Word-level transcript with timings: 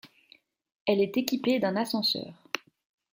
Elle 0.87 0.99
est 0.99 1.15
équipée 1.15 1.59
d'un 1.59 1.75
ascenseur. 1.75 2.33